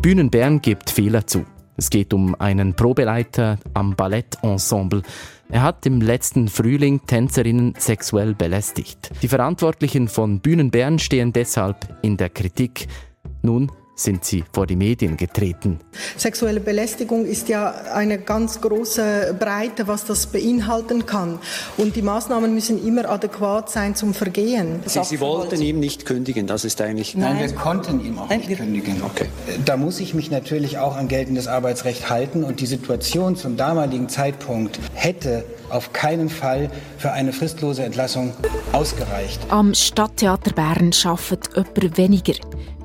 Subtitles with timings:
[0.00, 1.44] Bühnen Bern gibt Fehler zu.
[1.76, 5.02] Es geht um einen Probeleiter am Ballettensemble.
[5.50, 9.10] Er hat im letzten Frühling Tänzerinnen sexuell belästigt.
[9.22, 12.86] Die Verantwortlichen von Bühnen Bern stehen deshalb in der Kritik.
[13.42, 15.80] Nun sind sie vor die Medien getreten.
[16.16, 21.38] Sexuelle Belästigung ist ja eine ganz große Breite, was das beinhalten kann.
[21.76, 24.80] Und die Maßnahmen müssen immer adäquat sein zum Vergehen.
[24.86, 27.16] Sie, Sie wollten ihm nicht kündigen, das ist eigentlich...
[27.16, 29.02] Nein, wir konnten ihm auch nicht kündigen.
[29.02, 29.26] Okay.
[29.64, 34.08] Da muss ich mich natürlich auch an geltendes Arbeitsrecht halten und die Situation zum damaligen
[34.08, 38.32] Zeitpunkt hätte auf keinen Fall für eine fristlose Entlassung
[38.72, 39.40] ausgereicht.
[39.48, 42.34] Am Stadttheater Bern arbeitet jemand weniger.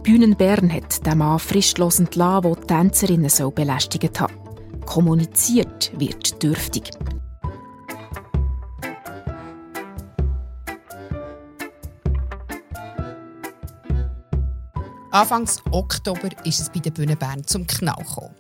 [0.03, 4.31] Bühnen Bern hat den Mann fristlos entlassen, der die Tänzerinnen so belästigt hat.
[4.85, 6.91] Kommuniziert wird dürftig.
[15.13, 18.34] Anfangs Oktober ist es bei der Bühne Bern zum Knall gekommen.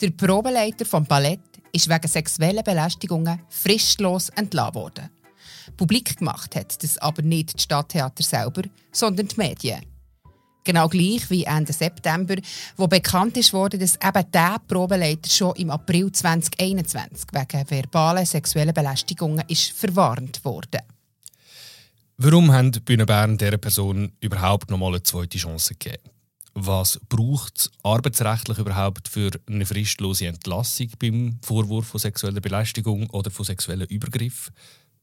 [0.00, 5.10] Der Probeleiter vom Ballett ist wegen sexueller Belästigungen fristlos entlassen worden.
[5.76, 9.80] Publik gemacht hat das aber nicht das Stadttheater selber, sondern die Medien.
[10.64, 12.36] Genau gleich wie Ende September,
[12.76, 18.74] wo bekannt ist worden, dass eben der Probeleiter schon im April 2021 wegen verbalen sexuellen
[18.74, 20.78] Belästigungen ist verwarnt wurde.
[22.16, 26.11] Warum haben Bühne Bern dieser Person überhaupt noch mal eine zweite Chance gegeben?
[26.54, 33.30] Was braucht es arbeitsrechtlich überhaupt für eine fristlose Entlassung beim Vorwurf von sexueller Belästigung oder
[33.30, 34.50] von sexuellen Übergriff?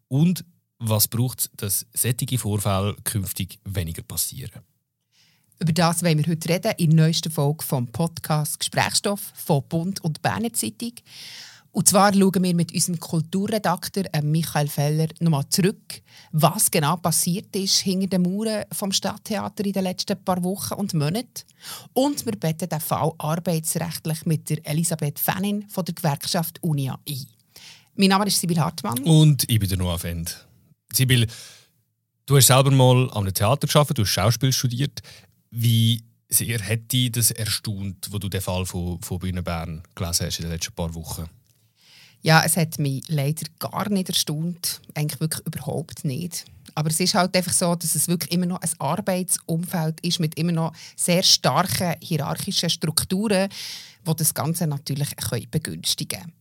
[0.07, 0.45] Und
[0.77, 4.61] was braucht es, dass solche Vorfälle künftig weniger passieren?
[5.59, 10.01] Über das wollen wir heute reden in der neuesten Folge vom Podcast Gesprächsstoff von Bund
[10.03, 10.93] und Berner Zeitung.
[11.71, 17.55] Und zwar schauen wir mit unserem Kulturredakteur äh, Michael Feller nochmal zurück, was genau passiert
[17.55, 21.43] ist hinter den Mauern vom Stadttheater in den letzten paar Wochen und Monaten.
[21.93, 27.27] Und wir betten den Fall arbeitsrechtlich mit der Elisabeth Fennin von der Gewerkschaft Unia ein.
[27.95, 28.99] Mein Name ist Sibyl Hartmann.
[28.99, 30.47] Und ich bin der Noah Fend.
[30.91, 31.27] Sibyl,
[32.25, 35.01] du hast selber mal am Theater gearbeitet, du hast Schauspiel studiert.
[35.51, 40.25] Wie sehr hat dich das erstaunt, wo du den Fall von, von Bühne Bern gelesen
[40.25, 41.29] hast in den letzten paar Wochen?
[42.21, 44.81] Ja, es hat mich leider gar nicht erstaunt.
[44.93, 46.45] Eigentlich wirklich überhaupt nicht.
[46.75, 50.37] Aber es ist halt einfach so, dass es wirklich immer noch ein Arbeitsumfeld ist mit
[50.37, 53.49] immer noch sehr starken hierarchischen Strukturen,
[54.07, 55.15] die das Ganze natürlich
[55.49, 56.38] begünstigen können.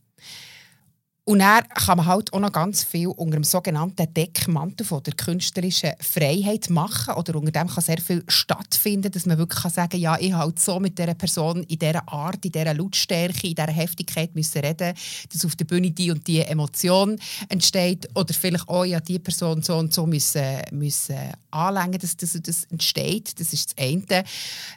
[1.28, 5.12] Und dann kann man halt auch noch ganz viel unter dem sogenannten Deckmantel von der
[5.12, 7.12] künstlerischen Freiheit machen.
[7.16, 10.58] Oder unter dem kann sehr viel stattfinden, dass man wirklich kann sagen ja, ich halt
[10.58, 14.94] so mit dieser Person in dieser Art, in dieser Lautstärke, in dieser Heftigkeit müssen reden,
[15.30, 17.18] dass auf der Bühne die und die Emotion
[17.50, 18.08] entsteht.
[18.14, 21.18] Oder vielleicht auch, ja, die Person so und so müssen, müssen
[21.50, 23.38] anlängen, dass das, das entsteht.
[23.38, 24.24] Das ist das eine.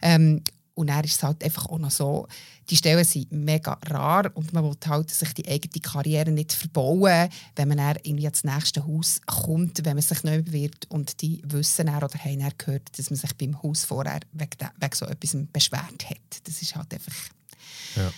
[0.02, 0.44] Ähm,
[0.82, 2.28] und dann ist es halt einfach auch noch so,
[2.70, 7.30] die Stellen sind mega rar und man will halt sich die eigene Karriere nicht verbauen,
[7.56, 11.42] wenn man dann irgendwie ans nächste Haus kommt, wenn man sich neu bewirbt und die
[11.46, 15.06] wissen dann oder haben dann gehört, dass man sich beim Haus vorher wegen, wegen so
[15.06, 16.42] etwas beschwert hat.
[16.44, 17.16] Das ist halt einfach...
[17.96, 18.12] Ja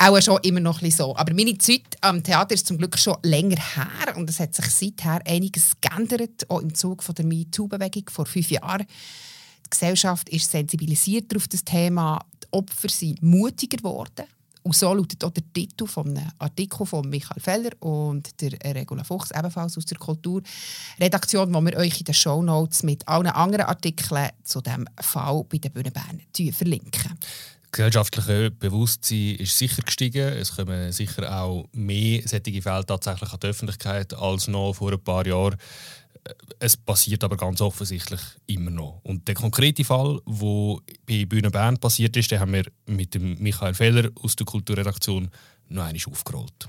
[0.00, 1.16] auch schon immer noch ein so.
[1.16, 4.66] Aber meine Zeit am Theater ist zum Glück schon länger her und es hat sich
[4.66, 8.86] seither einiges geändert, auch im Zug von der MeToo-Bewegung vor fünf Jahren.
[9.68, 12.18] Die Gesellschaft ist sensibilisiert auf das Thema.
[12.42, 14.26] Die Opfer sind mutiger geworden.
[14.62, 19.04] Und so lautet auch der Titel von einem Artikel von Michael Feller und der Regula
[19.04, 23.66] Fuchs, ebenfalls aus der Kulturredaktion, wo wir euch in den Show Notes mit allen anderen
[23.66, 26.20] Artikeln zu diesem Fall bei den Bühnen Bern
[26.52, 27.18] verlinken.
[27.62, 30.34] Das gesellschaftliche Bewusstsein ist sicher gestiegen.
[30.34, 35.02] Es kommen sicher auch mehr solche Fälle tatsächlich an die Öffentlichkeit als noch vor ein
[35.02, 35.56] paar Jahren
[36.58, 39.00] es passiert aber ganz offensichtlich immer noch.
[39.04, 43.38] Und der konkrete Fall, der bei Bühne Bern passiert ist, den haben wir mit dem
[43.38, 45.30] Michael Feller aus der Kulturredaktion
[45.68, 46.66] noch einmal aufgerollt.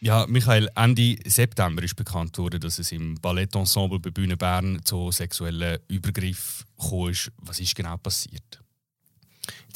[0.00, 5.12] Ja, Michael, Ende September ist bekannt worden, dass es im Ballettensemble bei Bühne Bern zu
[5.12, 7.12] sexuellen Übergriffen kam.
[7.36, 8.60] Was ist genau passiert?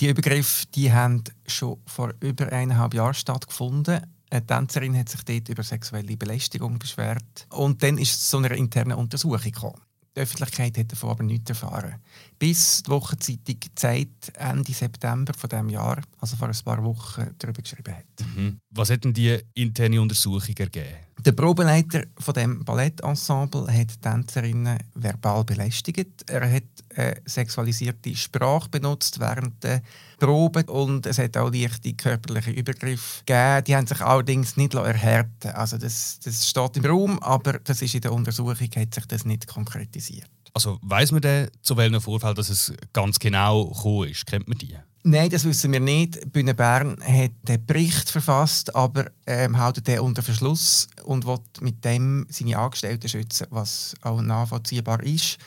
[0.01, 4.03] Die Übergriffe die haben schon vor über eineinhalb Jahren stattgefunden.
[4.31, 7.47] Eine Tänzerin hat sich dort über sexuelle Belästigung beschwert.
[7.51, 9.81] Und dann ist es zu einer internen Untersuchung gekommen.
[10.17, 11.97] Die Öffentlichkeit hat davon aber nichts erfahren.
[12.39, 17.61] Bis die Wochenzeitung Zeit Ende September von diesem Jahr, also vor ein paar Wochen, darüber
[17.61, 18.27] geschrieben hat.
[18.35, 18.59] Mhm.
[18.71, 20.97] Was hat denn die interne Untersuchung ergeben?
[21.19, 26.31] Der Probeleiter von dem Ballettensemble hat Tänzerinnen verbal belästigt.
[26.31, 26.63] Er hat
[26.95, 29.83] äh, sexualisierte Sprache benutzt während der
[30.19, 33.65] Probe und es hat auch leichte körperliche Übergriffe gegeben.
[33.65, 37.95] Die haben sich allerdings nicht erhärten Also das, das steht im Raum, aber das ist
[37.95, 40.31] in der Untersuchung hat sich das nicht konkretisiert.
[40.55, 44.25] Also weiß man denn, zu welchem Vorfall dass es ganz genau gekommen ist?
[44.25, 44.77] Kennt man die?
[45.09, 46.33] Nein, das wissen wir nicht.
[46.33, 51.85] Bühne Bern hat den Bericht verfasst, aber ähm, hält den unter Verschluss und will mit
[51.85, 55.39] dem seine Angestellten schützen, was auch nachvollziehbar ist.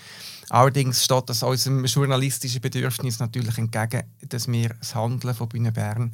[0.50, 6.12] Allerdings steht das unserem journalistischen Bedürfnis natürlich entgegen, dass wir das Handeln von Bühne Bern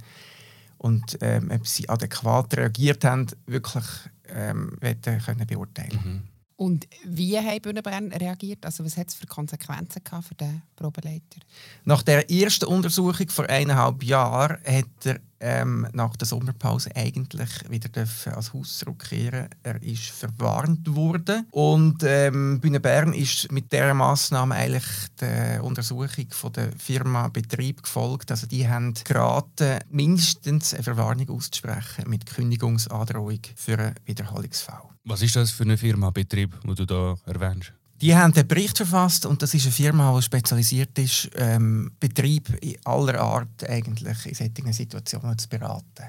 [0.78, 3.86] und ähm, ob sie adäquat reagiert haben, wirklich
[4.28, 6.22] ähm, können beurteilen mhm.
[6.58, 8.66] Und wie haben Bühnenbern reagiert?
[8.66, 11.42] Also was hat es für Konsequenzen gehabt für den Probeleiter?
[11.84, 17.90] Nach der ersten Untersuchung vor eineinhalb Jahren hat er ähm, nach der Sommerpause eigentlich wieder
[18.36, 19.50] als Haus zurückkehren.
[19.64, 24.86] Er ist verwarnt worden und ähm, Bühne Bern ist mit dieser Massnahme eigentlich
[25.20, 28.32] der Untersuchung von der Firma Betrieb gefolgt.
[28.32, 34.84] Also die haben geraten, mindestens eine Verwarnung auszusprechen mit Kündigungsandrohung für einen Wiederholungsfall.
[35.04, 37.74] Was ist das für eine Firma Betrieb, die du da erwähnst?
[38.02, 42.50] Die haben den Bericht verfasst und das ist eine Firma, die spezialisiert ist, ähm, Betrieb
[42.62, 46.04] in aller Art eigentlich in solchen Situationen zu beraten.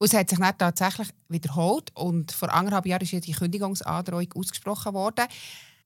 [0.00, 4.32] Und es hat sich nicht tatsächlich wiederholt und vor anderthalb Jahren ist ja die Kündigungsandrohung
[4.34, 5.26] ausgesprochen worden.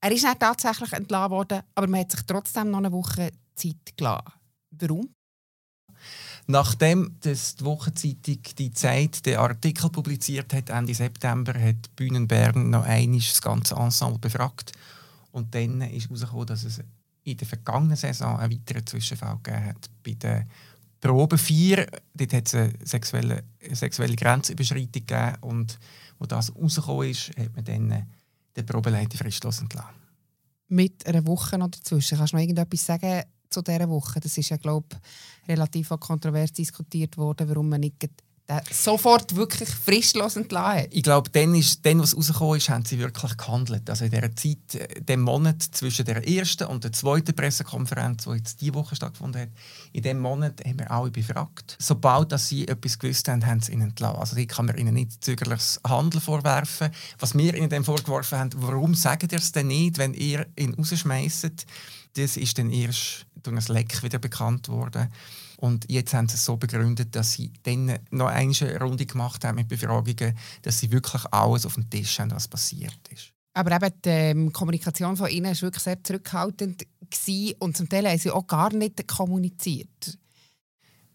[0.01, 3.95] Er ist nicht tatsächlich entlassen worden, aber man hat sich trotzdem noch eine Woche Zeit
[3.95, 4.33] gelassen.
[4.71, 5.09] Warum?
[6.47, 12.69] Nachdem das die Wochenzeitung die Zeit den Artikel publiziert hat, Ende September, hat Bühnen Bern
[12.71, 14.73] noch einmal das ganze Ensemble befragt
[15.33, 16.79] und dann ist herausgekommen, dass es
[17.23, 19.89] in der vergangenen Saison einen weiteren Zwischenfall gegeben hat.
[20.03, 20.47] Bei der
[21.01, 25.79] Probe 4 dort hat es eine sexuelle, eine sexuelle Grenzüberschreitung gegeben und
[26.19, 28.07] wo das rausgekommen ist, hat man dann
[28.55, 29.95] den Probeleiter fristlos entlassen.
[30.67, 32.17] Mit einer Woche noch dazwischen.
[32.17, 34.19] Kannst du noch irgendetwas sagen zu dieser Woche?
[34.19, 37.99] Das ist ja, glaube ich, relativ kontrovers diskutiert worden, warum man nicht
[38.71, 43.37] sofort wirklich fristlos entlassen Ich glaube, dann, ist, dann, was rausgekommen ist, haben sie wirklich
[43.37, 43.89] gehandelt.
[43.89, 48.31] Also in dieser Zeit, äh, dem Monat zwischen der ersten und der zweiten Pressekonferenz, die
[48.31, 49.49] jetzt diese Woche stattgefunden hat,
[49.93, 51.77] in diesem Monat haben wir alle befragt.
[51.79, 54.19] Sobald dass sie etwas gewusst haben, haben sie ihn entlassen.
[54.19, 56.89] Also ich kann mir ihnen nicht zögerliches Handeln vorwerfen.
[57.19, 60.73] Was wir ihnen dann vorgeworfen haben, warum sagt ihr es denn nicht, wenn ihr ihn
[60.73, 61.65] rausschmeißt?
[62.13, 65.11] Das ist dann erst durch ein Leck wieder bekannt worden.
[65.57, 69.55] Und jetzt haben sie es so begründet, dass sie dann noch eine Runde gemacht haben
[69.55, 73.31] mit Befragungen, dass sie wirklich alles auf dem Tisch haben, was passiert ist.
[73.53, 78.07] Aber eben die ähm, Kommunikation von ihnen war wirklich sehr zurückhaltend gewesen und zum Teil
[78.07, 80.17] haben sie auch gar nicht kommuniziert.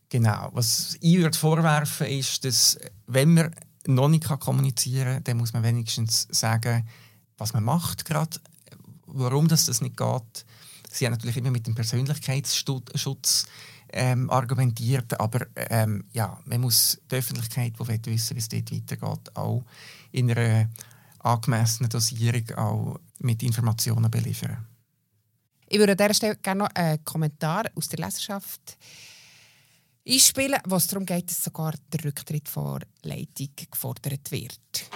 [0.09, 0.51] Genau.
[0.53, 3.55] Was ich würde vorwerfen ist, dass wenn man
[3.87, 6.89] noch nicht kommunizieren kann, dann muss man wenigstens sagen,
[7.37, 8.39] was man macht gerade,
[9.07, 10.45] warum das, das nicht geht.
[10.99, 13.47] Sie haben natürlich immer mit dem Persönlichkeitsschutz
[13.93, 15.19] ähm, argumentiert.
[15.21, 19.65] Aber ähm, ja, man muss die Öffentlichkeit, die wissen wie es dort weitergeht, auch
[20.11, 20.69] in einer
[21.21, 24.67] angemessenen Dosierung auch mit Informationen beliefern.
[25.69, 28.77] Ich würde an dieser Stelle gerne noch einen Kommentar aus der Leserschaft
[30.07, 34.91] einspielen, wo es darum geht, dass sogar der Rücktritt vor Leitung gefordert wird.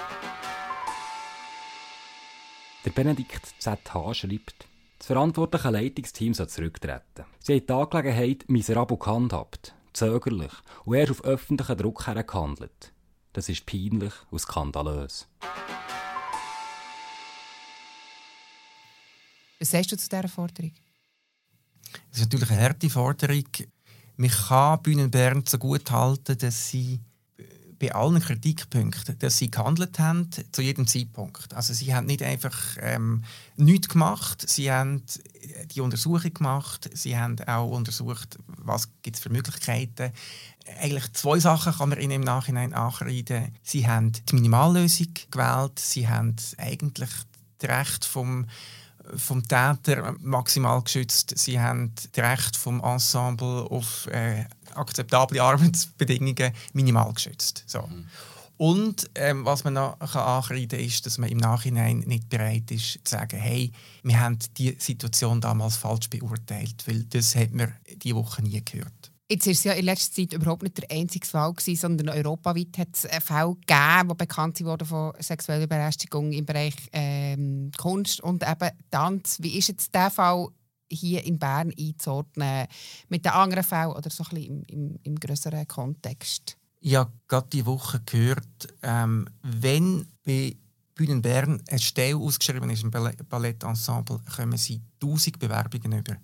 [2.84, 4.14] Der Benedikt Z.H.
[4.14, 4.66] schreibt,
[5.02, 7.24] das verantwortliche Leitungsteam soll zurücktreten.
[7.40, 10.52] Sie haben die Angelegenheit miserabel gehandhabt, zögerlich
[10.84, 12.92] und erst auf öffentlichen Druck her gehandelt.
[13.32, 15.26] Das ist peinlich und skandalös.
[19.58, 20.70] Was sagst du zu dieser Forderung?
[22.10, 23.44] Das ist natürlich eine harte Forderung.
[24.14, 27.00] Man kann Bühnen Bern so gut halten, dass sie
[27.82, 31.52] bei allen Kritikpunkten, dass sie gehandelt haben zu jedem Zeitpunkt.
[31.52, 33.24] Also sie haben nicht einfach ähm,
[33.56, 35.02] nichts gemacht, sie haben
[35.74, 40.12] die Untersuchung gemacht, sie haben auch untersucht, was gibt es für Möglichkeiten.
[40.80, 43.52] Eigentlich zwei Sachen kann man ihnen im Nachhinein ankreiden.
[43.64, 47.10] Sie haben die Minimallösung gewählt, sie haben eigentlich
[47.58, 48.46] das Recht vom
[49.16, 51.34] vom Täter maximal geschützt.
[51.36, 54.44] Sie haben das Recht vom Ensemble auf äh,
[54.74, 57.64] akzeptable Arbeitsbedingungen minimal geschützt.
[57.66, 57.82] So.
[57.82, 58.06] Mhm.
[58.58, 62.70] Und ähm, was man noch kann ankreiden kann, ist, dass man im Nachhinein nicht bereit
[62.70, 67.74] ist zu sagen, hey, wir haben die Situation damals falsch beurteilt, weil das hat man
[68.02, 69.11] diese Woche nie gehört.
[69.32, 72.76] Jetzt ist es ja in letzter Zeit überhaupt nicht der einzige Fall gewesen, sondern europaweit
[72.76, 78.42] hat es Fälle gegeben, die bekannt wurden von sexueller Belästigung im Bereich ähm, Kunst und
[78.42, 79.38] eben Tanz.
[79.40, 80.48] Wie ist jetzt der Fall
[80.90, 82.66] hier in Bern einzuordnen
[83.08, 86.58] mit den anderen Fällen oder so ein bisschen im, im, im größeren Kontext?
[86.80, 90.56] Ich habe gerade diese Woche gehört, ähm, wenn bei
[90.94, 96.18] Bühnen Bern eine Stelle ausgeschrieben ist im Ballettensemble, kommen sie 1000 Bewerbungen über.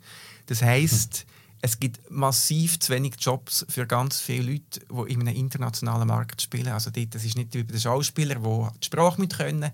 [0.45, 1.25] Das heisst,
[1.61, 6.41] Es gibt massiv zu wenig Jobs für ganz viele Leute, die in einem internationalen Markt
[6.41, 6.69] spielen.
[6.69, 9.71] Also dort, das ist nicht wie bei den Schauspielern, die die Sprache mit können.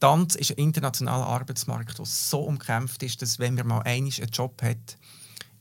[0.00, 4.62] Tanz ist ein internationaler Arbeitsmarkt, der so umkämpft ist, dass wenn man mal einen Job
[4.62, 4.96] hat,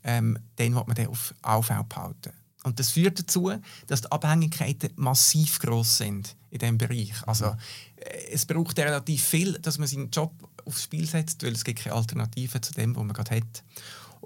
[0.03, 2.31] ähm, dann wird man den auf Aufbau behalten.
[2.63, 3.51] Und das führt dazu,
[3.87, 7.13] dass die Abhängigkeiten massiv groß sind in diesem Bereich.
[7.27, 7.55] Also,
[7.97, 10.31] äh, es braucht relativ viel, dass man seinen Job
[10.65, 13.63] aufs Spiel setzt, weil es gibt keine Alternative zu dem, was man gerade hat.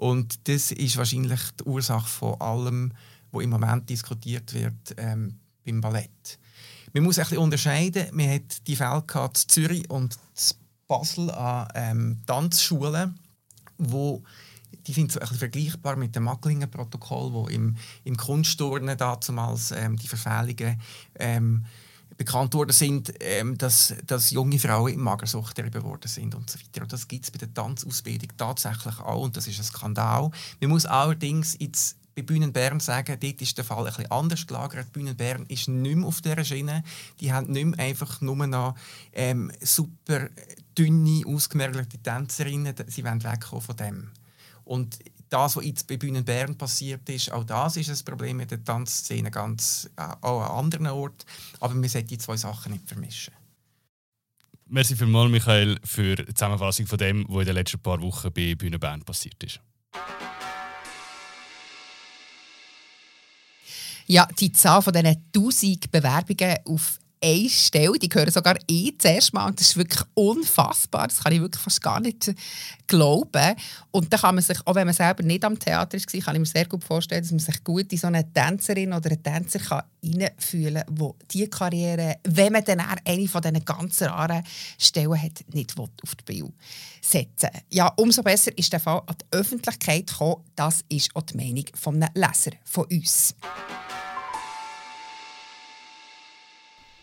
[0.00, 2.92] Und das ist wahrscheinlich die Ursache von allem,
[3.32, 6.38] was im Moment diskutiert wird ähm, beim Ballett.
[6.94, 8.06] Man muss ein bisschen unterscheiden.
[8.12, 10.56] Man hat die Fälle in Zürich und in
[10.88, 13.18] Basel an ähm, Tanzschulen,
[13.76, 14.22] wo
[14.86, 19.98] die sind so ein bisschen vergleichbar mit dem Macklingen-Protokoll, wo im, im Kunstturnen damals ähm,
[19.98, 20.80] die Verfehlungen
[21.18, 21.66] ähm,
[22.20, 26.82] bekannt worden sind, ähm, dass, dass junge Frauen in Magersucht worden sind und so weiter.
[26.82, 30.30] Und das gibt es bei der Tanzausbildung tatsächlich auch und das ist ein Skandal.
[30.60, 34.46] Man muss allerdings jetzt bei Bühnen Bern sagen, dort ist der Fall ein bisschen anders
[34.46, 34.92] gelagert.
[34.92, 36.84] Bühnen Bern ist nicht mehr auf dieser Schiene.
[37.20, 38.74] Die haben nicht mehr einfach nur noch
[39.14, 40.28] ähm, super
[40.76, 42.74] dünne, ausgemergelte Tänzerinnen.
[42.88, 44.10] Sie wollen wegkommen von dem.
[44.64, 44.98] Und
[45.30, 48.62] das, was jetzt bei Bühnen Bern passiert ist, auch das ist ein Problem mit der
[48.62, 51.24] Tanzszene ganz äh, auch an anderen Orten.
[51.60, 53.32] Aber wir sollten die zwei Sachen nicht vermischen.
[54.66, 58.54] Merci vielmals, Michael, für die Zusammenfassung von dem, was in den letzten paar Wochen bei
[58.54, 59.60] Bühnen Bern passiert ist.
[64.06, 69.32] Ja, die Zahl von diesen 1000 Bewerbungen auf eine Stelle, die gehören sogar ich zuerst
[69.32, 69.52] mal.
[69.52, 71.08] Das ist wirklich unfassbar.
[71.08, 72.32] Das kann ich wirklich fast gar nicht
[72.86, 73.54] glauben.
[73.90, 76.40] Und da kann man sich, auch wenn man selber nicht am Theater ist, kann ich
[76.40, 79.58] mir sehr gut vorstellen, dass man sich gut in so eine Tänzerin oder einen Tänzer
[79.58, 84.42] kann hineinfühlen kann, wo diese Karriere, wenn man dann eine von diesen ganz raren
[84.78, 86.52] Stellen hat, nicht auf die Bühne
[87.02, 90.44] setzen Ja, umso besser ist der Fall an die Öffentlichkeit gekommen.
[90.56, 93.34] Das ist auch die Meinung eines Leser von uns.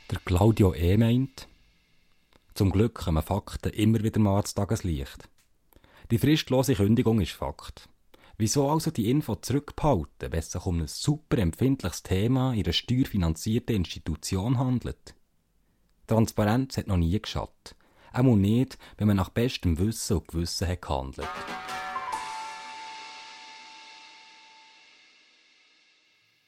[0.10, 0.96] Der Claudio E.
[0.96, 1.50] meint,
[2.54, 5.28] zum Glück kommen Fakten immer wieder mal ans Tageslicht.
[6.12, 7.90] Die fristlose Kündigung ist Fakt.
[8.38, 12.72] Wieso also die Info zurückbehalten, wenn es sich um ein super empfindliches Thema in einer
[12.72, 15.14] steuerfinanzierten Institution handelt?
[16.08, 17.76] Transparenz hat noch nie geschadet.
[18.14, 21.28] Auch nicht, wenn man nach bestem Wissen und Gewissen hat gehandelt.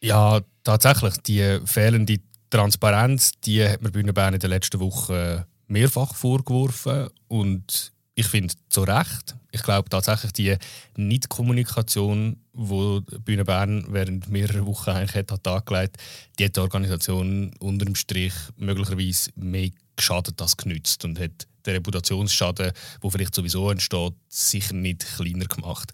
[0.01, 1.17] Ja, tatsächlich.
[1.23, 7.91] Die fehlende Transparenz, die hat mir Bühne Bern in den letzten Wochen mehrfach vorgeworfen und
[8.15, 9.35] ich finde zu Recht.
[9.51, 10.57] Ich glaube tatsächlich die
[10.97, 15.97] Nicht-Kommunikation, die Bühne Bern während mehrerer Wochen eigentlich hat, hat angelegt,
[16.37, 21.75] die hat die Organisation unter dem Strich möglicherweise mehr geschadet als genützt und hat den
[21.75, 22.71] Reputationsschaden,
[23.03, 25.91] der vielleicht sowieso entsteht, sicher nicht kleiner gemacht.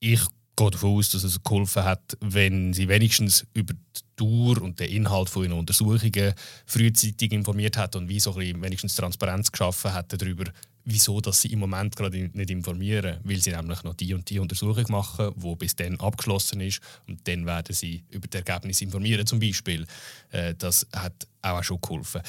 [0.00, 0.20] Ich
[0.56, 4.90] gehe davon aus, dass es geholfen hat, wenn sie wenigstens über die Dauer und den
[4.90, 6.34] Inhalt von Untersuchungen
[6.66, 10.44] frühzeitig informiert hat und wie so ein wenigstens Transparenz geschaffen hat darüber,
[10.84, 14.38] wieso dass sie im Moment gerade nicht informieren, weil sie nämlich noch die und die
[14.38, 19.26] Untersuchung machen, wo bis dann abgeschlossen ist und dann werden sie über das Ergebnis informieren
[19.26, 19.86] zum Beispiel.
[20.30, 22.22] Äh, das hat auch schon geholfen.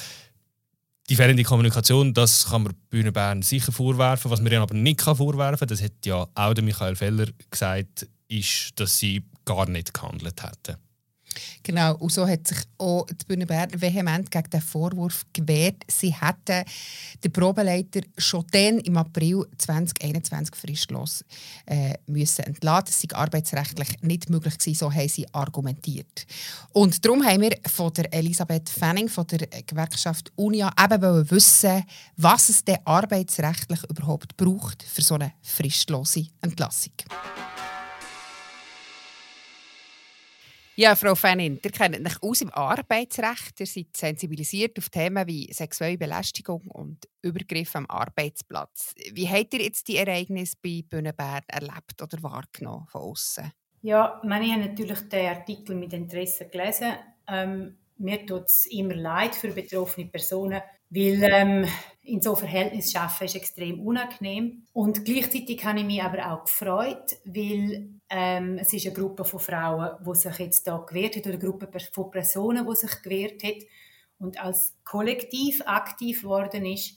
[1.10, 4.30] Die fehlende Kommunikation, das kann man Bühne Bern sicher vorwerfen.
[4.30, 8.08] Was man ihnen aber nicht vorwerfen kann, das hat ja auch der Michael Feller gesagt,
[8.28, 10.78] ist, dass sie gar nicht gehandelt hätten.
[11.62, 15.82] Genau, und so hat sich auch die Bühne Bern vehement gegen den Vorwurf gewehrt.
[15.88, 16.64] Sie hätten
[17.22, 21.24] den Probeleiter schon dann im April 2021 fristlos
[21.66, 22.84] äh, müssen entlassen.
[22.86, 26.26] Das sei arbeitsrechtlich nicht möglich gewesen, so haben sie argumentiert.
[26.72, 31.84] Und darum haben wir von der Elisabeth Fanning von der Gewerkschaft Unia eben wissen,
[32.16, 36.92] was es denn arbeitsrechtlich überhaupt braucht für so eine fristlose Entlassung.
[40.76, 43.60] Ja, Frau Fenin, ihr kennt euch aus im Arbeitsrecht.
[43.60, 48.92] Ihr seid sensibilisiert auf Themen wie sexuelle Belästigung und Übergriffe am Arbeitsplatz.
[49.12, 53.52] Wie habt ihr jetzt die Ereignisse bei Bühnenberg erlebt oder wahrgenommen von außen?
[53.82, 56.94] Ja, ich habe natürlich den Artikel mit Interesse gelesen.
[57.28, 61.68] Ähm, mir tut es immer leid für betroffene Personen, weil ähm,
[62.02, 64.66] in so Verhältnissen arbeiten ist extrem unangenehm.
[64.72, 69.40] Und gleichzeitig habe ich mich aber auch gefreut, weil ähm, es ist eine Gruppe von
[69.40, 73.42] Frauen, die sich jetzt da gewehrt hat, oder eine Gruppe von Personen, die sich gewehrt
[73.42, 73.64] hat
[74.18, 76.96] und als Kollektiv aktiv geworden ist.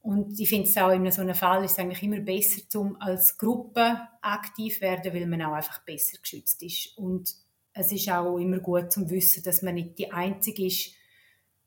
[0.00, 3.00] Und ich finde es auch in so einem Fall ist es eigentlich immer besser, zum
[3.00, 6.98] als Gruppe aktiv werden, weil man auch einfach besser geschützt ist.
[6.98, 7.32] Und
[7.72, 10.92] es ist auch immer gut zu wissen, dass man nicht die Einzige ist,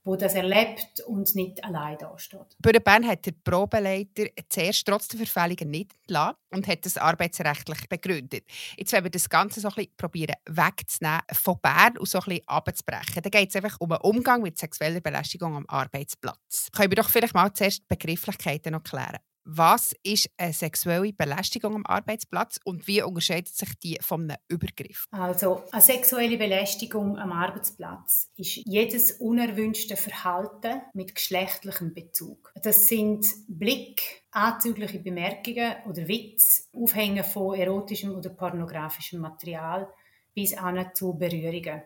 [0.05, 2.55] wo das erlebt und nicht allein dasteht.
[2.79, 8.45] Bern hat der Probeleiter zuerst trotz der Verfehlungen nicht entlassen und hat das arbeitsrechtlich begründet.
[8.77, 12.47] Jetzt wollen wir das Ganze so ein bisschen wegzunehmen von Bern und so ein bisschen
[12.47, 13.23] abzubrechen.
[13.23, 16.69] Da geht es einfach um einen Umgang mit sexueller Belästigung am Arbeitsplatz.
[16.71, 19.17] Können wir doch vielleicht mal zuerst die Begrifflichkeiten noch klären.
[19.47, 25.05] Was ist eine sexuelle Belästigung am Arbeitsplatz und wie unterscheidet sich die von einem Übergriff?
[25.11, 32.51] Also, eine sexuelle Belästigung am Arbeitsplatz ist jedes unerwünschte Verhalten mit geschlechtlichem Bezug.
[32.63, 39.87] Das sind Blick, anzügliche Bemerkungen oder Witz, Aufhängen von erotischem oder pornografischem Material
[40.33, 41.83] bis an zu Berührungen.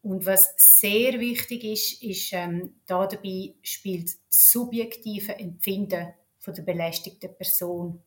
[0.00, 6.14] Und was sehr wichtig ist, ist, ähm, da dabei spielt subjektive Empfinden
[6.46, 8.00] von der belästigten Person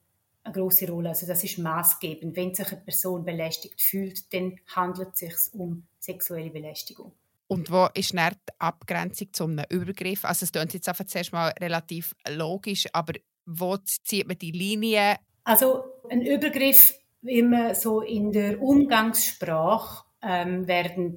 [0.43, 1.09] eine große Rolle.
[1.09, 2.35] Also das ist maßgebend.
[2.37, 7.11] Wenn sich eine Person belästigt fühlt, dann handelt es sich um sexuelle Belästigung.
[7.47, 8.19] Und wo ist die
[8.59, 10.23] Abgrenzung zum Übergriff?
[10.23, 13.13] Also es klingt jetzt einfach zuerst mal relativ logisch, aber
[13.45, 15.17] wo zieht man die Linie?
[15.43, 21.15] Also ein Übergriff immer so in der Umgangssprache ähm, werden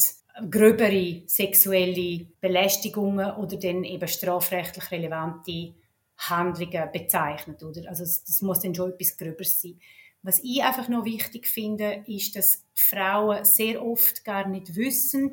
[0.50, 5.75] gröbere sexuelle Belästigungen oder dann eben strafrechtlich relevante
[6.29, 7.62] Handlungen bezeichnet.
[7.62, 7.88] Oder?
[7.88, 9.81] Also das muss dann schon etwas Gröberes sein.
[10.23, 15.33] Was ich einfach noch wichtig finde, ist, dass Frauen sehr oft gar nicht wissen,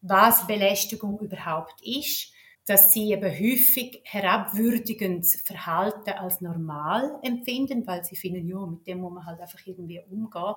[0.00, 2.32] was Belästigung überhaupt ist,
[2.66, 9.00] dass sie eben häufig herabwürdigendes Verhalten als normal empfinden, weil sie finden, ja, mit dem
[9.00, 10.54] muss man halt einfach irgendwie umgehen.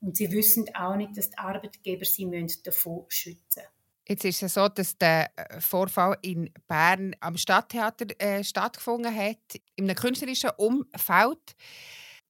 [0.00, 2.30] Und sie wissen auch nicht, dass die Arbeitgeber sie
[2.64, 3.79] davon schützen müssen.
[4.10, 9.38] Jetzt ist es so, dass der äh, Vorfall in Bern am Stadttheater äh, stattgefunden hat,
[9.76, 11.54] in einem künstlerischen Umfeld.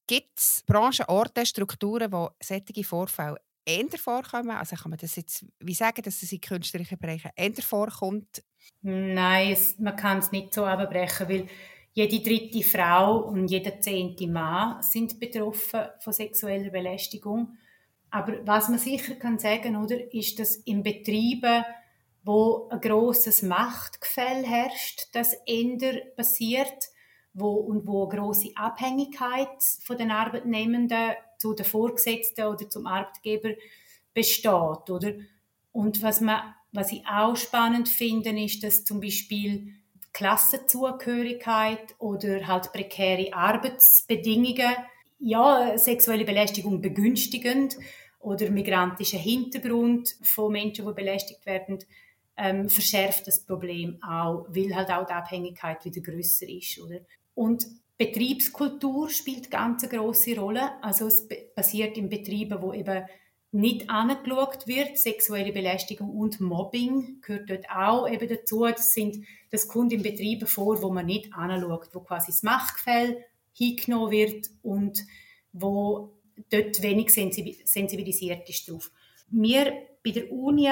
[0.06, 4.50] Gibt es Branchen, Orte, Strukturen, wo solche Vorfälle eher vorkommen?
[4.50, 8.42] Also kann man das jetzt wie sagen, dass es in künstlerischen Bereichen eher vorkommt?
[8.82, 11.48] Nein, es, man kann es nicht so abbrechen, weil
[11.94, 17.56] jede dritte Frau und jeder zehnte Mann sind betroffen von sexueller Belästigung.
[18.10, 21.64] Aber was man sicher kann sagen, oder, ist, dass in Betrieben,
[22.24, 26.88] wo ein großes Machtgefälle herrscht, das änder passiert,
[27.32, 33.50] wo und wo eine große Abhängigkeit von den Arbeitnehmenden zu den Vorgesetzten oder zum Arbeitgeber
[34.12, 35.12] besteht, oder?
[35.72, 39.74] Und was man, was ich auch spannend finde, ist, dass zum Beispiel
[40.12, 44.74] Klassenzugehörigkeit oder halt prekäre Arbeitsbedingungen
[45.20, 47.76] ja, sexuelle Belästigung begünstigend
[48.20, 51.78] oder migrantischer Hintergrund von Menschen, die belästigt werden,
[52.36, 57.00] ähm, verschärft das Problem auch, weil halt auch die Abhängigkeit wieder größer ist, oder?
[57.34, 57.66] Und
[57.98, 60.82] Betriebskultur spielt ganz eine große Rolle.
[60.82, 63.04] Also es passiert in Betrieben, wo eben
[63.52, 64.96] nicht angeschaut wird.
[64.96, 68.64] Sexuelle Belästigung und Mobbing gehört dort auch eben dazu.
[68.64, 73.24] Das, sind, das kommt in Betrieben vor, wo man nicht anschaut, wo quasi das Machtgefälle
[73.52, 75.04] hingenommen wird und
[75.52, 76.14] wo
[76.50, 78.90] dort wenig sensibilisiert ist drauf.
[79.28, 79.72] Wir
[80.04, 80.68] bei der Uni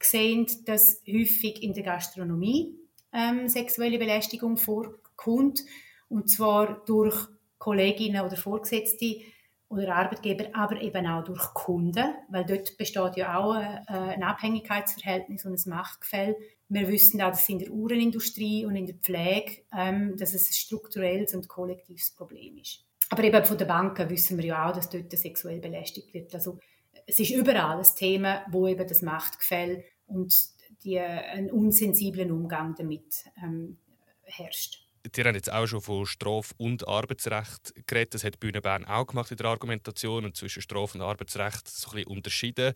[0.00, 2.76] sehen, dass häufig in der Gastronomie
[3.12, 5.60] ähm, sexuelle Belästigung vorkommt
[6.08, 9.20] und zwar durch Kolleginnen oder Vorgesetzte
[9.68, 15.46] oder Arbeitgeber, aber eben auch durch Kunden, weil dort besteht ja auch äh, ein Abhängigkeitsverhältnis
[15.46, 16.36] und ein Machtgefälle.
[16.68, 20.52] Wir wissen auch, dass in der Uhrenindustrie und in der Pflege, ähm, dass es ein
[20.52, 22.84] strukturelles und kollektives Problem ist.
[23.12, 26.34] Aber eben von den Banken wissen wir ja auch, dass dort sexuell belästigt wird.
[26.34, 26.58] Also
[27.06, 30.34] es ist überall ein Thema, wo eben das Machtgefälle und
[30.82, 33.76] die, ein unsensiblen Umgang damit ähm,
[34.22, 34.86] herrscht.
[35.14, 38.14] Ihr habt jetzt auch schon von Straf- und Arbeitsrecht geredet.
[38.14, 41.90] Das hat Bühne Bern auch gemacht in der Argumentation und zwischen Straf- und Arbeitsrecht so
[41.90, 42.72] ein bisschen unterschieden.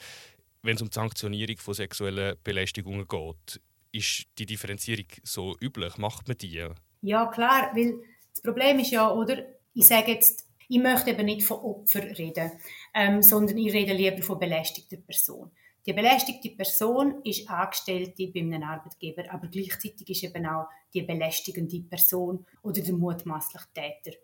[0.61, 5.97] Wenn es um die Sanktionierung von sexuellen Belästigungen geht, ist die Differenzierung so üblich?
[5.97, 6.69] Macht man die?
[7.01, 8.03] Ja, klar, weil
[8.35, 12.51] das Problem ist ja, oder, ich sage jetzt, ich möchte eben nicht von Opfer reden,
[12.95, 15.51] ähm, sondern ich rede lieber von belästigter Person.
[15.87, 21.81] Die belästigte Person ist Angestellte bei einem Arbeitgeber, aber gleichzeitig ist eben auch die belästigende
[21.81, 24.17] Person oder der mutmaßliche Täter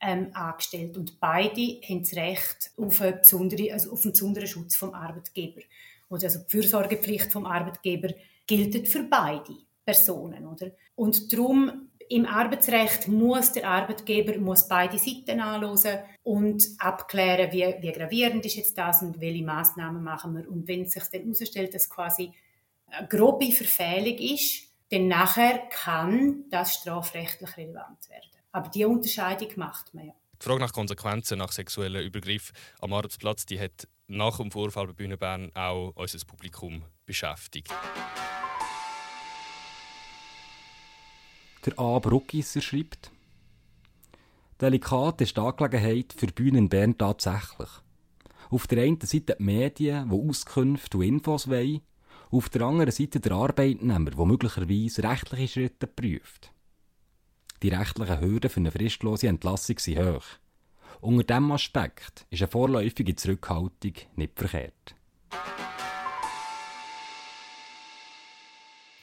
[0.00, 0.98] ähm, angestellt.
[0.98, 5.62] Und beide haben das Recht auf, eine besondere, also auf einen besonderen Schutz vom Arbeitgeber.
[6.10, 8.12] Also die Fürsorgepflicht vom Arbeitgeber
[8.46, 10.46] gilt für beide Personen.
[10.46, 10.72] Oder?
[10.96, 17.92] Und darum im Arbeitsrecht muss der Arbeitgeber muss beide Seiten anschauen und abklären, wie, wie
[17.92, 20.48] gravierend ist jetzt das und welche Maßnahmen machen wir.
[20.48, 22.32] Und wenn es sich dann herausstellt, dass quasi
[22.86, 28.30] eine grobe Verfehlung ist, dann nachher kann das strafrechtlich relevant werden.
[28.52, 30.12] Aber die Unterscheidung macht man ja.
[30.40, 34.92] Die Frage nach Konsequenzen nach sexuellen Übergriff am Arbeitsplatz, die hat nach dem Vorfall bei
[34.92, 37.72] Bühne Bern auch unser Publikum beschäftigt.
[41.66, 41.98] Der A.
[41.98, 43.10] Bruckisser schreibt,
[44.60, 47.68] Delikat ist die Angelegenheit für Bühnen Bern tatsächlich.
[48.50, 51.80] Auf der einen Seite die Medien, die Auskünfte und Infos wollen,
[52.30, 56.52] auf der anderen Seite der Arbeitnehmer, der möglicherweise rechtliche Schritte prüft.
[57.64, 60.24] Die rechtlichen Hürden für eine fristlose Entlassung sind hoch.
[61.00, 64.94] Unter diesem Aspekt ist eine vorläufige Zurückhaltung nicht verkehrt.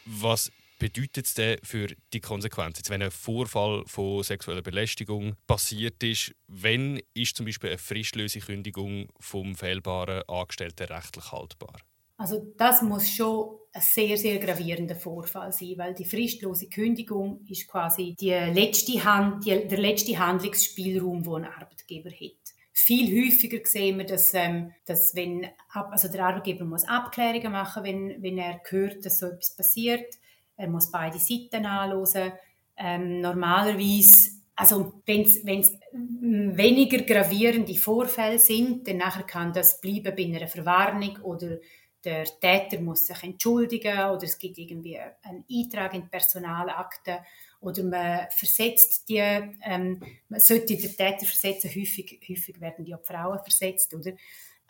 [0.06, 0.50] Was
[0.84, 2.84] bedeutet es denn für die Konsequenzen?
[2.90, 9.08] wenn ein Vorfall von sexueller Belästigung passiert ist, wenn ist zum Beispiel eine fristlose Kündigung
[9.18, 11.80] vom fehlbaren Angestellten rechtlich haltbar?
[12.18, 17.68] Also das muss schon ein sehr, sehr gravierender Vorfall sein, weil die fristlose Kündigung ist
[17.70, 22.44] quasi die letzte Hand, die, der letzte Handlungsspielraum, den ein Arbeitgeber hat.
[22.74, 28.22] Viel häufiger sehen wir, dass, ähm, dass wenn, also der Arbeitgeber muss Abklärungen machen, wenn,
[28.22, 30.18] wenn er hört, dass so etwas passiert.
[30.56, 32.34] Er muss beide Seiten anschauen.
[32.76, 35.74] Ähm, normalerweise, also wenn es
[36.22, 41.58] weniger gravierende Vorfälle sind, dann nachher kann das bleiben bei einer Verwarnung oder
[42.04, 47.20] der Täter muss sich entschuldigen oder es gibt irgendwie einen Eintrag in die Personalakte
[47.62, 53.04] oder man versetzt die, ähm, man sollte den Täter versetzen, häufig, häufig werden die auch
[53.04, 54.12] Frauen versetzt, oder?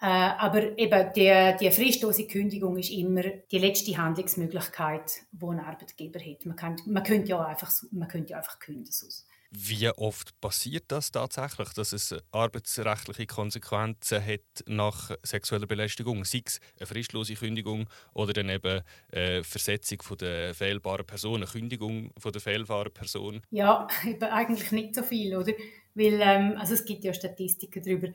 [0.04, 6.20] Äh, aber eben die, die fristlose Kündigung ist immer die letzte Handlungsmöglichkeit, die ein Arbeitgeber
[6.20, 6.46] hat.
[6.46, 8.92] Man, kann, man könnte ja einfach, man könnte ja einfach kündigen.
[8.92, 9.26] Sonst.
[9.50, 16.26] Wie oft passiert das tatsächlich, dass es arbeitsrechtliche Konsequenzen hat nach sexueller Belästigung?
[16.26, 18.82] Sei es eine fristlose Kündigung oder dann eben
[19.13, 23.42] eine äh, Versetzung von der fehlbaren Person, eine Kündigung von der fehlbaren Person?
[23.52, 23.88] Ja,
[24.20, 25.54] eigentlich nicht so viel, oder?
[25.96, 28.10] Weil ähm, also es gibt ja Statistiken darüber.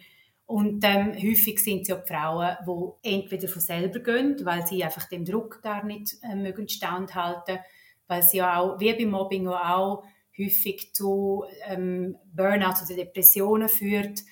[0.48, 4.82] Und ähm, häufig sind es ja die Frauen, die entweder von selber gehen, weil sie
[4.82, 7.58] einfach dem Druck gar nicht äh, mögen standhalten,
[8.06, 10.04] weil sie ja auch, wie beim Mobbing auch,
[10.38, 14.22] häufig zu ähm, Burnout oder Depressionen führt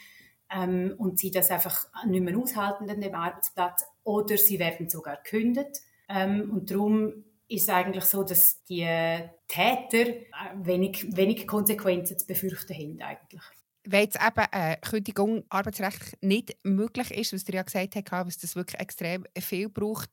[0.51, 5.19] ähm, und sie das einfach nicht mehr aushalten an dem Arbeitsplatz oder sie werden sogar
[5.23, 5.83] gekündigt.
[6.09, 8.89] Ähm, und darum ist es eigentlich so, dass die
[9.49, 10.23] Täter äh,
[10.55, 13.56] wenig, wenig Konsequenzen zu befürchten haben eigentlich.
[13.87, 18.39] Wenn jetzt eben eine Kündigung arbeitsrechtlich nicht möglich ist, was ihr ja gesagt habt, was
[18.39, 20.11] das wirklich extrem viel braucht,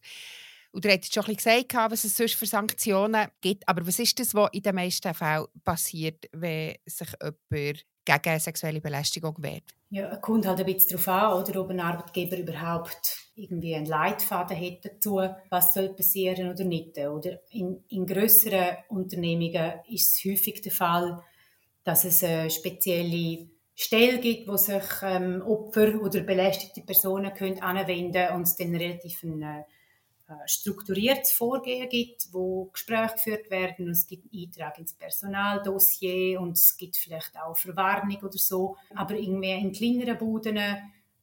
[0.74, 3.68] und ihr habt schon ein bisschen gesagt, was es sonst für Sanktionen gibt.
[3.70, 8.82] Aber was ist das, was in den meisten Fällen passiert, wenn sich jemand gegen sexuelle
[8.82, 9.76] Belästigung wehrt?
[9.92, 14.60] Ja, kommt halt ein bisschen darauf an, oder, ob ein Arbeitgeber überhaupt irgendwie einen Leitfaden
[14.60, 16.98] hat dazu, was soll passieren oder nicht.
[16.98, 21.22] Oder in, in grösseren Unternehmungen ist es häufig der Fall,
[21.84, 28.36] dass es eine spezielle Stelle gibt, wo sich ähm, Opfer oder belästigte Personen können anwenden
[28.36, 29.66] und es dann relativ eine
[30.28, 36.40] äh, strukturiertes Vorgehen gibt, wo Gespräche geführt werden und es gibt einen Eintrag ins Personaldossier
[36.40, 38.78] und es gibt vielleicht auch Verwarnung oder so.
[38.96, 40.60] Aber irgendwie in kleineren Buden,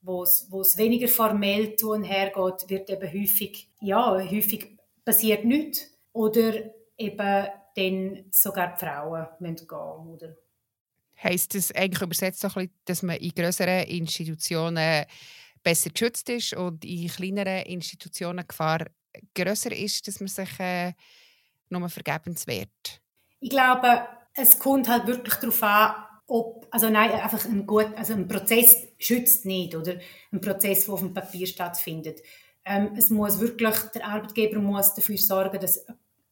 [0.03, 5.91] wo es, weniger formell zu und her geht, wird eben häufig, ja, häufig passiert nichts
[6.13, 6.53] oder
[6.99, 10.37] eben dann sogar die Frauen gehen oder
[11.23, 15.05] Heißt das eigentlich übersetzt so ein bisschen, dass man in größeren Institutionen
[15.63, 18.87] besser geschützt ist und in kleineren Institutionen Gefahr
[19.35, 20.93] größer ist, dass man sich äh,
[21.69, 23.03] nur vergebens wehrt?
[23.41, 25.95] Ich glaube, es kommt halt wirklich darauf an,
[26.27, 29.97] ob, also nein, einfach ein gut, also ein Prozess schützt nicht, oder
[30.33, 32.21] ein Prozess, der auf dem Papier stattfindet.
[32.65, 35.85] Ähm, es muss wirklich, der Arbeitgeber muss dafür sorgen, dass,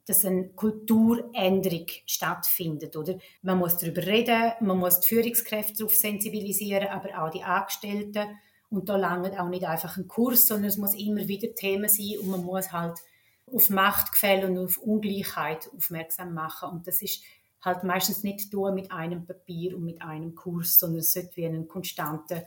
[0.09, 3.19] dass eine Kulturänderung stattfindet, oder?
[3.43, 8.39] Man muss darüber reden, man muss die Führungskräfte darauf sensibilisieren, aber auch die Angestellten.
[8.71, 12.19] Und da langt auch nicht einfach ein Kurs, sondern es muss immer wieder Thema sein
[12.21, 12.99] und man muss halt
[13.53, 16.71] auf Machtgefälle und auf Ungleichheit aufmerksam machen.
[16.71, 17.23] Und das ist
[17.63, 21.47] halt meistens nicht nur mit einem Papier und mit einem Kurs, sondern es sollte wie
[21.47, 22.45] ein konstanter,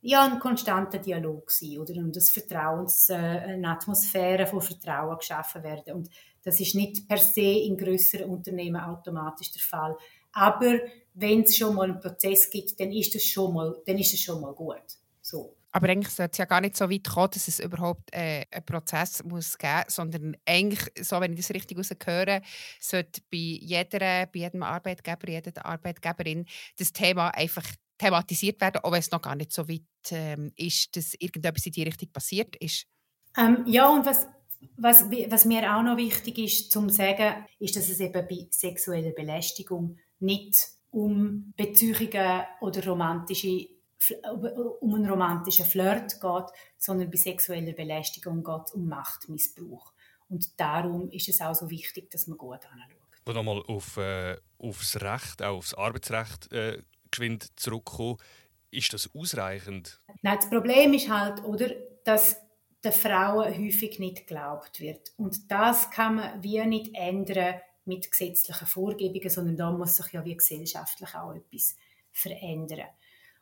[0.00, 1.94] ja, ein konstanter Dialog sein, oder?
[1.94, 5.94] Und das Vertrauens, äh, eine Atmosphäre von Vertrauen geschaffen werden.
[5.94, 6.10] Und
[6.44, 9.96] das ist nicht per se in größeren Unternehmen automatisch der Fall.
[10.32, 10.78] Aber
[11.14, 14.20] wenn es schon mal einen Prozess gibt, dann ist das schon mal, dann ist das
[14.20, 14.82] schon mal gut.
[15.20, 15.56] So.
[15.70, 18.64] Aber eigentlich sollte es ja gar nicht so weit kommen, dass es überhaupt äh, einen
[18.64, 22.40] Prozess muss geben muss, sondern eigentlich, so wenn ich das richtig höre,
[22.80, 26.46] sollte bei, jeder, bei jedem Arbeitgeber, jeder Arbeitgeberin
[26.78, 27.64] das Thema einfach
[27.98, 31.72] thematisiert werden, auch wenn es noch gar nicht so weit ähm, ist, dass irgendetwas in
[31.72, 32.86] die Richtung passiert ist.
[33.36, 34.26] Ähm, ja, und was,
[34.76, 39.10] was, was mir auch noch wichtig ist zu sagen, ist, dass es eben bei sexueller
[39.10, 40.56] Belästigung nicht
[40.90, 43.68] um Beziehungen oder romantische
[44.80, 46.44] um einen romantischen Flirt geht,
[46.76, 49.92] sondern bei sexueller Belästigung geht es um Machtmissbrauch.
[50.28, 53.34] Und darum ist es auch so wichtig, dass man gut anschaut.
[53.34, 58.18] nochmal auf, äh, aufs Recht, auch aufs Arbeitsrecht äh, geschwind zurückkommen.
[58.70, 60.00] Ist das ausreichend?
[60.22, 61.70] Nein, das Problem ist halt, oder,
[62.04, 62.36] dass
[62.84, 65.12] den Frauen häufig nicht geglaubt wird.
[65.16, 70.24] Und das kann man wie nicht ändern mit gesetzlichen Vorgebungen, sondern da muss sich ja
[70.24, 71.76] wie gesellschaftlich auch etwas
[72.12, 72.86] verändern.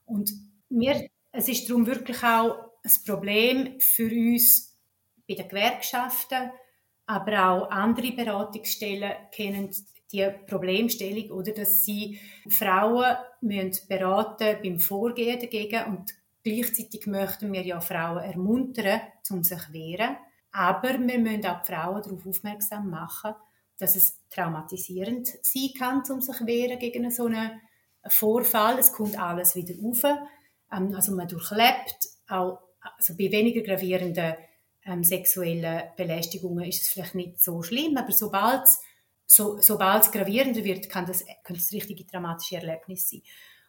[0.07, 0.33] Und
[0.68, 4.77] wir, es ist darum wirklich auch ein Problem für uns
[5.29, 6.51] bei den Gewerkschaften,
[7.07, 9.70] aber auch andere Beratungsstellen kennen
[10.12, 16.14] die Problemstellung, oder, dass sie Frauen müssen beraten beim Vorgehen dagegen und
[16.46, 20.16] gleichzeitig möchten wir ja Frauen ermuntern, um sich zu wehren.
[20.52, 23.35] Aber wir müssen auch die Frauen darauf aufmerksam machen,
[23.78, 27.61] dass es traumatisierend sein kann, um sich zu wehren gegen so einen
[28.06, 28.78] Vorfall.
[28.78, 30.04] Es kommt alles wieder auf.
[30.72, 32.61] Ähm, also man durchlebt auch
[32.96, 34.35] also bei weniger gravierenden
[34.85, 38.80] ähm, sexuellen Belästigungen ist es vielleicht nicht so schlimm, aber sobald es
[39.26, 43.22] so, gravierender wird, kann das, können das richtige dramatische Erlebnis sein.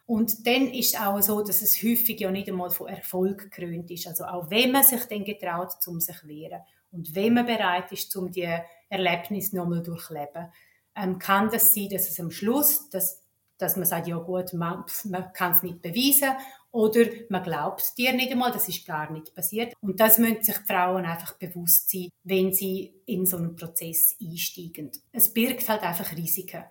[0.08, 3.90] Und dann ist es auch so, dass es häufig ja nicht einmal von Erfolg gekrönt
[3.90, 4.06] ist.
[4.06, 7.92] Also auch wenn man sich dann getraut, um sich zu wehren und wenn man bereit
[7.92, 8.48] ist, um die
[8.88, 10.50] Erlebnis nochmal durchleben,
[10.96, 13.22] ähm, kann das sein, dass es am Schluss, dass,
[13.58, 16.38] dass man sagt, ja gut, man, man kann es nicht beweisen
[16.70, 19.74] oder man glaubt dir nicht einmal, das ist gar nicht passiert.
[19.82, 24.90] Und das müssen sich Frauen einfach bewusst sein, wenn sie in so einen Prozess einsteigen.
[25.12, 26.64] Es birgt halt einfach Risiken.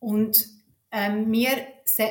[0.00, 0.57] Und
[0.90, 1.50] ähm, wir,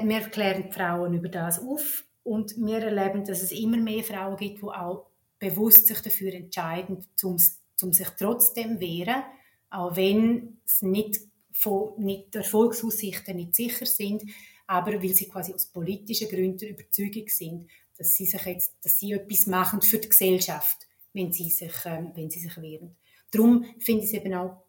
[0.03, 4.37] wir klären die Frauen über das auf und wir erleben, dass es immer mehr Frauen
[4.37, 5.07] gibt, die auch
[5.39, 7.37] bewusst sich dafür entscheiden, um,
[7.81, 9.23] um sich trotzdem wehren,
[9.69, 11.19] auch wenn es nicht,
[11.51, 14.23] von, nicht Erfolgsaussichten nicht sicher sind,
[14.67, 18.99] aber weil sie quasi aus politischen Gründen der Überzeugung sind, dass sie sich jetzt, dass
[18.99, 20.77] sie etwas machen für die Gesellschaft,
[21.13, 22.95] wenn sie sich, ähm, wenn sie sich wehren.
[23.31, 24.63] Darum finde ich es eben auch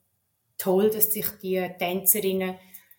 [0.57, 2.57] toll, dass sich die Tänzerinnen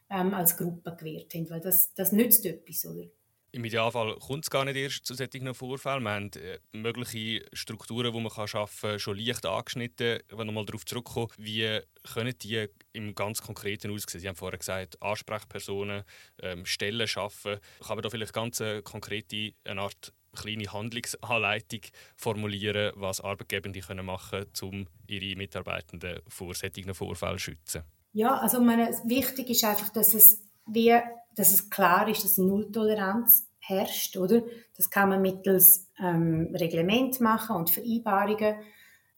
[0.09, 3.05] ähm, als Gruppe gewährt haben, weil das, das nützt etwas, oder?
[3.51, 6.03] Im Idealfall kommt es gar nicht erst zu solchen Vorfällen.
[6.03, 10.19] Wir haben äh, mögliche Strukturen, die man kann schaffen kann, schon leicht angeschnitten.
[10.29, 11.79] Wenn wir mal darauf zurückkommen, wie
[12.13, 14.21] können die im ganz Konkreten aussehen?
[14.21, 16.03] Sie haben vorher gesagt, Ansprechpersonen,
[16.43, 17.57] ähm, Stellen schaffen.
[17.79, 21.81] Kann man da vielleicht ganz äh, konkrete eine Art kleine Handlungsanleitung
[22.17, 27.83] formulieren, was Arbeitgebende können machen können, um ihre Mitarbeitenden vor solchen Vorfällen zu schützen?
[28.11, 30.97] Ja, also meine, wichtig ist einfach, dass es, wie,
[31.35, 34.41] dass es klar ist, dass Nulltoleranz herrscht, oder?
[34.75, 38.55] Das kann man mittels ähm, Reglement machen und Vereinbarungen.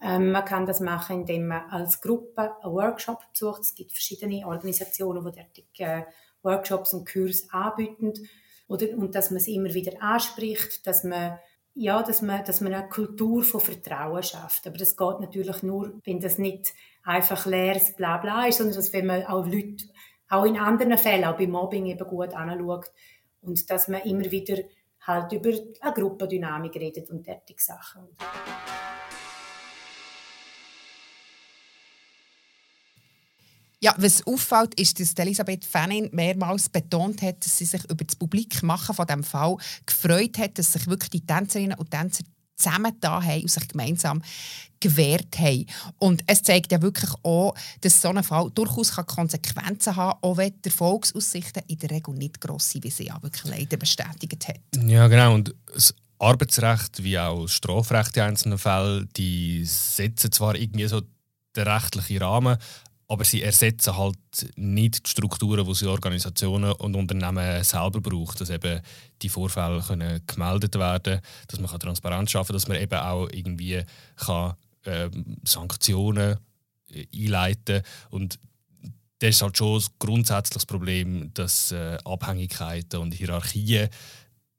[0.01, 3.61] Ähm, man kann das machen, indem man als Gruppe einen Workshop besucht.
[3.61, 6.03] Es gibt verschiedene Organisationen, die derartige äh,
[6.43, 8.13] Workshops und Kurse anbieten.
[8.67, 11.39] Oder, und dass man es immer wieder anspricht, dass man
[11.73, 14.67] ja, dass man, dass man eine Kultur von Vertrauen schafft.
[14.67, 19.05] Aber das geht natürlich nur, wenn das nicht einfach leeres Blabla ist, sondern dass wenn
[19.05, 19.85] man auch Leute,
[20.29, 22.91] auch in anderen Fällen, auch beim Mobbing eben gut anschaut
[23.41, 24.63] und dass man immer wieder
[25.01, 28.09] halt über eine Gruppendynamik redet und derartige Sachen.
[33.83, 38.15] Ja, was auffällt, ist, dass Elisabeth Fannin mehrmals betont hat, dass sie sich über das
[38.15, 42.23] Publikmachen von dem Fall gefreut hat, dass sich wirklich die Tänzerinnen und Tänzer
[42.55, 44.21] zusammen da haben und sich gemeinsam
[44.79, 45.65] gewehrt haben.
[45.97, 50.37] Und es zeigt ja wirklich auch, dass so ein Fall durchaus Konsequenzen haben kann, auch
[50.37, 54.47] wenn die Erfolgsaussichten in der Regel nicht gross sind, wie sie ja wirklich leider bestätigt
[54.47, 54.59] hat.
[54.85, 55.33] Ja, genau.
[55.33, 61.01] Und das Arbeitsrecht wie auch das Strafrecht in einzelnen Fällen, die setzen zwar irgendwie so
[61.55, 62.57] den rechtlichen Rahmen,
[63.11, 64.15] aber sie ersetzen halt
[64.55, 68.79] nicht die Strukturen, die sie Organisationen und Unternehmen selber brauchen, dass eben
[69.21, 71.19] die Vorfälle können gemeldet werden,
[71.49, 73.83] dass man Transparenz schaffen, kann, dass man eben auch irgendwie
[74.15, 74.53] kann,
[74.85, 75.09] äh,
[75.43, 76.37] Sanktionen
[76.89, 78.39] äh, einleiten und
[79.19, 83.89] das ist halt schon ein grundsätzliches Problem, dass äh, Abhängigkeiten und Hierarchien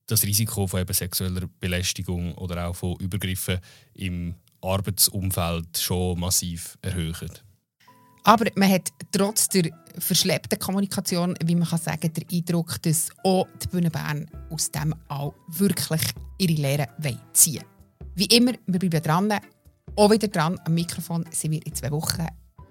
[0.06, 3.60] das Risiko von eben sexueller Belästigung oder auch von Übergriffen
[3.94, 7.30] im Arbeitsumfeld schon massiv erhöhen.
[8.24, 13.46] Aber man hat trotz der verschleppten Kommunikation, wie man kann sagen, den Eindruck, dass auch
[13.62, 16.02] die Bühne Bern aus dem auch wirklich
[16.38, 16.88] ihre Lehre
[17.32, 17.64] ziehen
[18.14, 19.40] Wie immer, wir bleiben dran.
[19.96, 22.26] Auch wieder dran am Mikrofon sind wir in zwei Wochen.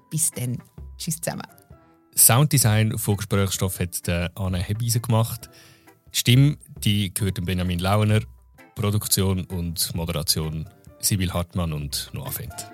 [0.10, 0.58] Bis dann.
[0.98, 1.48] Tschüss zusammen.
[2.16, 5.50] Sounddesign von Gesprächsstoff hat Anne Hebeisen gemacht.
[6.14, 8.22] Die Stimme die gehört Benjamin Launer.
[8.76, 10.68] Produktion und Moderation
[11.00, 12.72] Sibyl Hartmann und Noah Fendt.